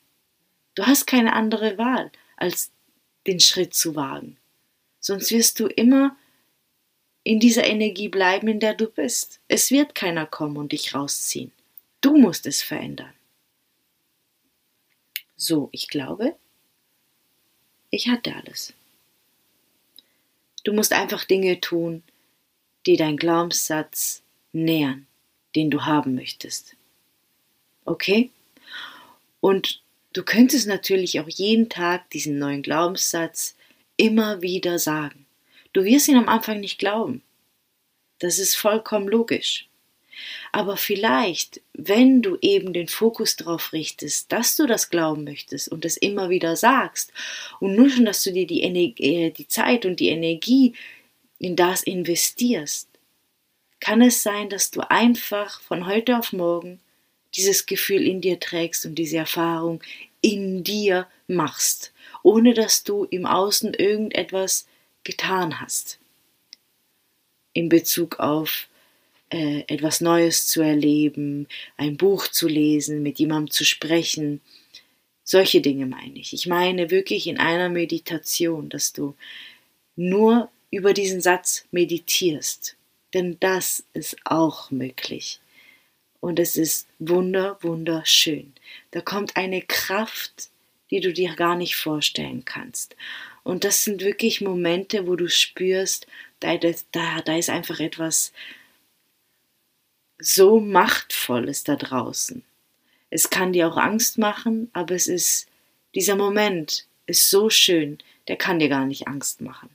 Du 0.74 0.86
hast 0.86 1.06
keine 1.06 1.34
andere 1.34 1.78
Wahl, 1.78 2.12
als 2.38 2.72
den 3.28 3.40
Schritt 3.40 3.74
zu 3.74 3.96
wagen. 3.96 4.38
Sonst 5.00 5.32
wirst 5.32 5.60
du 5.60 5.68
immer 5.68 6.16
in 7.24 7.40
dieser 7.40 7.66
Energie 7.66 8.08
bleiben, 8.08 8.48
in 8.48 8.60
der 8.60 8.74
du 8.74 8.88
bist. 8.88 9.40
Es 9.48 9.72
wird 9.72 9.94
keiner 9.94 10.26
kommen 10.26 10.58
und 10.58 10.72
dich 10.72 10.96
rausziehen. 10.96 11.52
Du 12.02 12.16
musst 12.18 12.46
es 12.46 12.62
verändern. 12.62 13.14
So, 15.36 15.70
ich 15.74 15.90
glaube, 15.90 16.36
ich 17.90 18.08
hatte 18.08 18.34
alles. 18.36 18.74
Du 20.64 20.72
musst 20.72 20.94
einfach 20.94 21.26
Dinge 21.26 21.60
tun, 21.60 22.04
die 22.86 22.96
dein 22.96 23.18
Glaubenssatz 23.18 24.24
nähern, 24.56 25.06
den 25.56 25.70
du 25.70 25.86
haben 25.86 26.16
möchtest. 26.16 26.76
Okay? 27.86 28.32
Und 29.40 29.82
du 30.14 30.24
könntest 30.24 30.68
natürlich 30.68 31.20
auch 31.20 31.30
jeden 31.30 31.70
Tag 31.70 32.10
diesen 32.10 32.40
neuen 32.40 32.64
Glaubenssatz 32.64 33.56
immer 33.98 34.42
wieder 34.42 34.80
sagen. 34.80 35.26
Du 35.74 35.84
wirst 35.84 36.08
ihn 36.08 36.18
am 36.18 36.30
Anfang 36.30 36.60
nicht 36.60 36.80
glauben. 36.80 37.22
Das 38.20 38.40
ist 38.40 38.56
vollkommen 38.56 39.08
logisch. 39.08 39.68
Aber 40.52 40.78
vielleicht, 40.78 41.62
wenn 41.74 42.22
du 42.22 42.38
eben 42.42 42.72
den 42.72 42.88
Fokus 42.88 43.36
darauf 43.36 43.74
richtest, 43.74 44.32
dass 44.32 44.56
du 44.56 44.66
das 44.66 44.90
glauben 44.90 45.26
möchtest 45.26 45.68
und 45.68 45.84
es 45.84 45.98
immer 45.98 46.30
wieder 46.30 46.56
sagst 46.56 47.12
und 47.60 47.76
nur 47.76 47.90
schon, 47.90 48.06
dass 48.06 48.24
du 48.24 48.32
dir 48.32 48.48
die, 48.48 48.62
Energie, 48.62 49.04
äh, 49.04 49.32
die 49.32 49.48
Zeit 49.48 49.86
und 49.86 50.00
die 50.00 50.10
Energie 50.10 50.74
in 51.40 51.58
das 51.58 51.84
investierst, 51.84 52.88
kann 53.86 54.02
es 54.02 54.24
sein, 54.24 54.50
dass 54.50 54.72
du 54.72 54.82
einfach 54.90 55.62
von 55.62 55.86
heute 55.86 56.18
auf 56.18 56.34
morgen 56.34 56.80
dieses 57.36 57.68
Gefühl 57.68 58.02
in 58.08 58.20
dir 58.20 58.40
trägst 58.40 58.84
und 58.88 58.96
diese 58.96 59.18
Erfahrung 59.18 59.84
in 60.22 60.64
dir 60.64 61.08
machst, 61.28 61.94
ohne 62.24 62.56
dass 62.56 62.84
du 62.84 63.04
im 63.04 63.28
Außen 63.28 63.76
irgendetwas 63.76 64.66
getan 65.04 65.62
hast. 65.62 66.00
In 67.54 67.70
Bezug 67.70 68.20
auf 68.20 68.70
äh, 69.30 69.66
etwas 69.68 70.02
Neues 70.02 70.48
zu 70.48 70.64
erleben, 70.64 71.48
ein 71.78 71.96
Buch 71.96 72.28
zu 72.28 72.48
lesen, 72.48 73.04
mit 73.04 73.20
jemandem 73.20 73.52
zu 73.52 73.66
sprechen. 73.66 74.42
Solche 75.24 75.62
Dinge 75.62 75.86
meine 75.86 76.18
ich. 76.18 76.34
Ich 76.34 76.48
meine 76.48 76.90
wirklich 76.90 77.28
in 77.28 77.38
einer 77.38 77.70
Meditation, 77.70 78.68
dass 78.68 78.94
du 78.94 79.14
nur 79.96 80.50
über 80.72 80.96
diesen 80.96 81.22
Satz 81.22 81.68
meditierst. 81.70 82.78
Denn 83.16 83.38
das 83.40 83.86
ist 83.94 84.18
auch 84.26 84.72
möglich. 84.72 85.40
Und 86.20 86.38
es 86.38 86.58
ist 86.58 86.86
wunder, 87.00 87.58
wunderschön. 87.62 88.54
Da 88.92 89.00
kommt 89.00 89.38
eine 89.38 89.62
Kraft, 89.62 90.50
die 90.92 91.00
du 91.00 91.14
dir 91.14 91.34
gar 91.36 91.56
nicht 91.56 91.78
vorstellen 91.78 92.44
kannst. 92.44 92.98
Und 93.44 93.64
das 93.64 93.86
sind 93.86 94.02
wirklich 94.02 94.42
Momente, 94.42 95.08
wo 95.08 95.16
du 95.16 95.30
spürst, 95.30 96.08
da, 96.42 96.58
da, 96.58 97.22
da 97.22 97.38
ist 97.38 97.50
einfach 97.50 97.80
etwas, 97.80 98.34
so 100.20 100.60
machtvoll 100.60 101.48
ist 101.48 101.70
da 101.70 101.78
draußen. 101.78 102.44
Es 103.10 103.30
kann 103.30 103.54
dir 103.54 103.70
auch 103.70 103.78
Angst 103.78 104.18
machen, 104.18 104.70
aber 104.74 104.94
es 104.94 105.08
ist, 105.08 105.48
dieser 105.94 106.18
Moment 106.18 106.86
ist 107.06 107.30
so 107.30 107.50
schön, 107.50 107.98
der 108.28 108.36
kann 108.36 108.60
dir 108.60 108.68
gar 108.68 108.86
nicht 108.86 109.08
Angst 109.08 109.40
machen. 109.40 109.70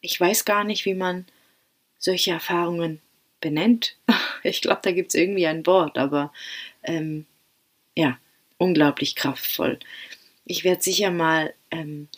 Ich 0.00 0.18
weiß 0.18 0.44
gar 0.44 0.64
nicht, 0.64 0.84
wie 0.84 0.94
man 0.94 1.26
solche 2.02 2.32
Erfahrungen 2.32 3.00
benennt. 3.40 3.96
Ich 4.44 4.60
glaube, 4.60 4.80
da 4.82 4.90
gibt 4.90 5.10
es 5.10 5.14
irgendwie 5.14 5.46
ein 5.46 5.64
Wort, 5.66 5.96
aber 5.96 6.32
ähm, 6.82 7.26
ja, 7.94 8.18
unglaublich 8.58 9.14
kraftvoll. 9.14 9.78
Ich 10.44 10.64
werde 10.64 10.82
sicher 10.82 11.12
mal 11.12 11.54
ähm, 11.70 12.08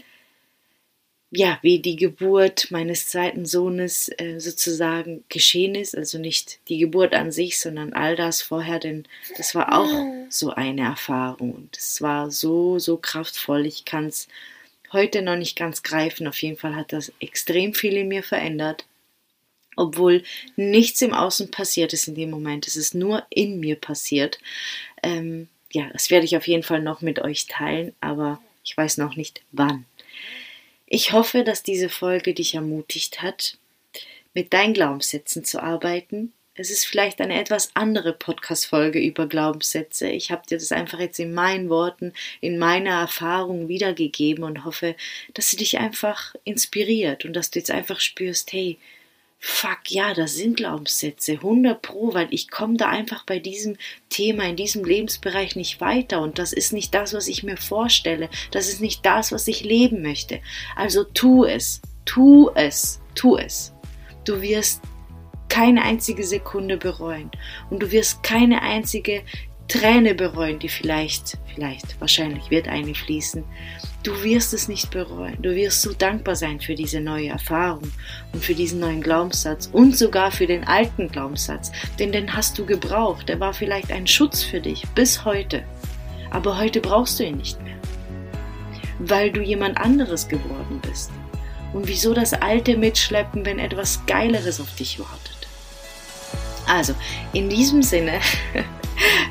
ja, 1.37 1.59
wie 1.63 1.81
die 1.81 1.97
Geburt 1.97 2.71
meines 2.71 3.09
zweiten 3.09 3.45
Sohnes 3.45 4.09
äh, 4.19 4.39
sozusagen 4.39 5.25
geschehen 5.29 5.75
ist. 5.75 5.97
Also 5.97 6.19
nicht 6.19 6.61
die 6.69 6.79
Geburt 6.79 7.13
an 7.13 7.33
sich, 7.33 7.59
sondern 7.59 7.93
all 7.93 8.15
das 8.17 8.41
vorher, 8.41 8.79
denn 8.79 9.05
das 9.37 9.55
war 9.55 9.79
auch 9.79 9.91
so 10.31 10.51
eine 10.51 10.83
Erfahrung 10.83 11.53
und 11.53 11.77
es 11.77 12.01
war 12.01 12.31
so, 12.31 12.79
so 12.79 12.97
kraftvoll. 12.97 13.67
Ich 13.67 13.85
kann 13.85 14.07
es 14.07 14.29
heute 14.93 15.23
noch 15.23 15.37
nicht 15.37 15.57
ganz 15.57 15.83
greifen. 15.83 16.29
Auf 16.29 16.41
jeden 16.41 16.57
Fall 16.57 16.77
hat 16.77 16.93
das 16.93 17.13
extrem 17.21 17.75
viel 17.75 17.97
in 17.97 18.09
mir 18.09 18.23
verändert. 18.23 18.87
Obwohl 19.77 20.23
nichts 20.57 21.03
im 21.03 21.13
Außen 21.13 21.51
passiert 21.51 21.93
ist 21.93 22.09
in 22.09 22.15
dem 22.15 22.31
Moment. 22.31 22.67
Es 22.67 22.77
ist 22.77 22.95
nur 22.95 23.25
in 23.31 23.61
mir 23.61 23.77
passiert. 23.77 24.39
Ähm, 25.03 25.49
ja, 25.73 25.89
das 25.93 26.11
werde 26.11 26.25
ich 26.25 26.37
auf 26.37 26.47
jeden 26.47 26.63
Fall 26.63 26.81
noch 26.81 27.01
mit 27.01 27.19
euch 27.19 27.47
teilen, 27.47 27.95
aber 28.01 28.41
Ich 28.67 28.77
weiß 28.77 28.97
noch 28.97 29.15
nicht 29.15 29.43
wann. 29.53 29.85
Ich 30.87 31.13
hoffe, 31.13 31.45
dass 31.45 31.63
diese 31.63 31.89
Folge 31.89 32.35
dich 32.35 32.55
ermutigt 32.55 33.21
hat, 33.21 33.59
mit 34.33 34.53
deinen 34.53 34.75
Glaubenssätzen 34.75 35.45
zu 35.45 35.63
arbeiten. 35.63 36.33
Es 36.55 36.71
ist 36.71 36.85
vielleicht 36.85 37.21
eine 37.21 37.41
etwas 37.41 37.71
andere 37.75 38.13
Podcast-Folge 38.13 39.01
über 39.01 39.27
Glaubenssätze. 39.27 40.09
Ich 40.09 40.31
habe 40.31 40.47
dir 40.49 40.57
das 40.57 40.71
einfach 40.71 41.01
jetzt 41.01 41.19
in 41.19 41.35
meinen 41.35 41.69
Worten, 41.69 42.13
in 42.41 42.59
meiner 42.59 43.01
Erfahrung 43.01 43.69
wiedergegeben 43.69 44.45
und 44.45 44.65
hoffe, 44.65 44.95
dass 45.35 45.51
sie 45.51 45.57
dich 45.57 45.79
einfach 45.79 46.35
inspiriert 46.45 47.25
und 47.25 47.33
dass 47.33 47.51
du 47.51 47.59
jetzt 47.59 47.73
einfach 47.73 47.99
spürst, 47.99 48.53
hey, 48.53 48.79
fuck, 49.47 49.91
ja, 49.91 50.15
das 50.15 50.37
sind 50.37 50.57
Glaubenssätze, 50.57 51.33
100 51.33 51.83
pro, 51.83 52.15
weil 52.15 52.29
ich 52.31 52.51
komme 52.51 52.79
da 52.79 52.89
einfach 52.89 53.27
bei 53.27 53.39
diesem 53.39 53.77
Thema, 54.09 54.45
in 54.45 54.57
diesem 54.57 54.83
Lebensbereich 54.87 55.55
nicht 55.55 55.83
weiter 55.83 56.23
und 56.23 56.39
das 56.39 56.55
ist 56.55 56.73
nicht 56.73 56.95
das, 56.95 57.13
was 57.13 57.29
ich 57.29 57.43
mir 57.43 57.59
vorstelle, 57.59 58.31
das 58.53 58.69
ist 58.71 58.81
nicht 58.81 59.05
das, 59.05 59.33
was 59.33 59.47
ich 59.47 59.63
leben 59.63 60.01
möchte. 60.01 60.41
Also 60.77 61.05
tu 61.05 61.45
es, 61.45 61.83
tu 62.07 62.49
es, 62.55 63.03
tu 63.15 63.37
es. 63.37 63.75
Du 64.25 64.41
wirst 64.41 64.81
keine 65.51 65.83
einzige 65.83 66.25
Sekunde 66.25 66.79
bereuen 66.79 67.31
und 67.69 67.83
du 67.83 67.91
wirst 67.91 68.23
keine 68.23 68.63
einzige 68.63 69.25
Träne 69.69 70.15
bereuen, 70.15 70.59
die 70.59 70.69
vielleicht, 70.69 71.39
vielleicht, 71.55 71.99
wahrscheinlich 72.01 72.51
wird 72.51 72.69
eine 72.69 72.95
fließen. 72.95 73.45
Du 74.03 74.23
wirst 74.23 74.53
es 74.53 74.69
nicht 74.69 74.91
bereuen. 74.91 75.41
Du 75.41 75.55
wirst 75.55 75.81
so 75.81 75.93
dankbar 75.95 76.37
sein 76.37 76.61
für 76.61 76.75
diese 76.75 77.01
neue 77.01 77.29
Erfahrung 77.29 77.91
und 78.33 78.45
für 78.45 78.55
diesen 78.55 78.81
neuen 78.81 79.01
Glaubenssatz 79.01 79.71
und 79.73 79.97
sogar 79.97 80.31
für 80.31 80.47
den 80.47 80.65
alten 80.65 81.09
Glaubenssatz, 81.09 81.73
denn 81.99 82.13
den 82.13 82.37
hast 82.37 82.59
du 82.59 82.67
gebraucht. 82.67 83.29
Der 83.29 83.41
war 83.41 83.55
vielleicht 83.55 83.91
ein 83.91 84.07
Schutz 84.07 84.43
für 84.43 84.61
dich 84.61 84.87
bis 84.95 85.25
heute. 85.25 85.65
Aber 86.31 86.59
heute 86.59 86.81
brauchst 86.81 87.19
du 87.19 87.25
ihn 87.25 87.39
nicht 87.39 87.63
mehr, 87.63 87.77
weil 88.99 89.31
du 89.31 89.41
jemand 89.41 89.79
anderes 89.79 90.29
geworden 90.29 90.81
bist. 90.83 91.11
Und 91.73 91.89
wieso 91.89 92.13
das 92.13 92.35
Alte 92.35 92.77
mitschleppen, 92.77 93.47
wenn 93.47 93.59
etwas 93.59 94.05
Geileres 94.07 94.61
auf 94.61 94.75
dich 94.75 94.99
wartet? 94.99 95.49
Also, 96.67 96.95
in 97.33 97.49
diesem 97.49 97.83
Sinne 97.83 98.21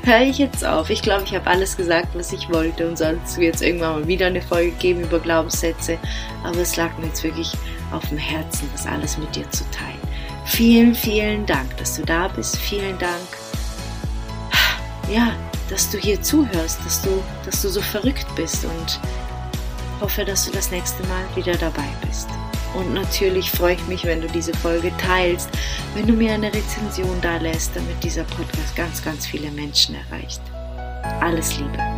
höre 0.04 0.22
ich 0.22 0.38
jetzt 0.38 0.64
auf. 0.64 0.90
Ich 0.90 1.02
glaube, 1.02 1.24
ich 1.24 1.34
habe 1.34 1.46
alles 1.46 1.76
gesagt, 1.76 2.08
was 2.14 2.32
ich 2.32 2.50
wollte 2.50 2.86
und 2.86 2.98
sonst 2.98 3.38
wird 3.38 3.56
es 3.56 3.62
irgendwann 3.62 4.00
mal 4.00 4.08
wieder 4.08 4.26
eine 4.26 4.42
Folge 4.42 4.72
geben 4.72 5.02
über 5.02 5.18
Glaubenssätze. 5.18 5.98
Aber 6.42 6.58
es 6.58 6.76
lag 6.76 6.96
mir 6.98 7.06
jetzt 7.06 7.24
wirklich 7.24 7.52
auf 7.92 8.08
dem 8.08 8.18
Herzen, 8.18 8.68
das 8.72 8.86
alles 8.86 9.18
mit 9.18 9.34
dir 9.34 9.48
zu 9.50 9.64
teilen. 9.70 9.98
Vielen, 10.46 10.94
vielen 10.94 11.46
Dank, 11.46 11.76
dass 11.78 11.96
du 11.96 12.02
da 12.02 12.28
bist. 12.28 12.56
Vielen 12.56 12.98
Dank, 12.98 13.26
ja, 15.12 15.32
dass 15.70 15.90
du 15.90 15.98
hier 15.98 16.20
zuhörst, 16.20 16.78
dass 16.84 17.02
du, 17.02 17.22
dass 17.44 17.62
du 17.62 17.68
so 17.68 17.80
verrückt 17.80 18.26
bist 18.36 18.64
und 18.64 19.00
hoffe, 20.00 20.24
dass 20.24 20.46
du 20.46 20.52
das 20.52 20.70
nächste 20.70 21.02
Mal 21.04 21.24
wieder 21.34 21.56
dabei 21.56 21.88
bist. 22.06 22.28
Und 22.74 22.92
natürlich 22.92 23.50
freue 23.50 23.74
ich 23.74 23.86
mich, 23.86 24.04
wenn 24.04 24.20
du 24.20 24.26
diese 24.26 24.52
Folge 24.54 24.90
teilst, 24.98 25.48
wenn 25.94 26.06
du 26.06 26.12
mir 26.12 26.32
eine 26.32 26.52
Rezension 26.52 27.20
da 27.20 27.36
lässt, 27.36 27.74
damit 27.74 28.02
dieser 28.02 28.24
Podcast 28.24 28.74
ganz, 28.74 29.02
ganz 29.02 29.26
viele 29.26 29.50
Menschen 29.50 29.94
erreicht. 29.94 30.40
Alles 31.20 31.56
Liebe. 31.58 31.93